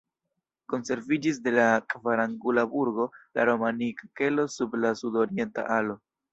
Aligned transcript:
Konserviĝis 0.71 1.39
de 1.47 1.53
la 1.57 1.65
kvarangula 1.95 2.65
burgo 2.73 3.07
la 3.21 3.47
romanika 3.53 4.11
kelo 4.23 4.49
sub 4.59 4.77
la 4.83 4.97
sudorienta 5.05 5.71
alo. 5.81 6.03